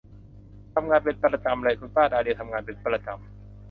[0.75, 3.19] ทำงานเป็นประจำเลย คุณป้าดาเลียทำงานเป็นประจำ